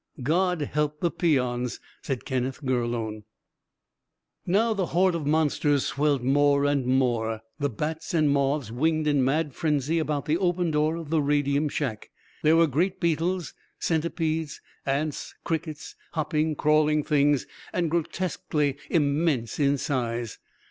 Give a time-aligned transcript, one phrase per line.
[0.23, 3.21] "God help the peons," said Kenneth Gurlone.
[4.47, 9.23] Now the horde of monsters swelled more and more; the bats and moths winged in
[9.23, 12.09] mad frenzy about the open door of the radium shack.
[12.41, 20.39] There were great beetles, centipedes, ants, crickets, hopping, crawling things, and grotesquely immense in size.